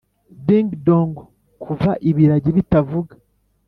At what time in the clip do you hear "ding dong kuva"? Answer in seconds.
0.45-1.91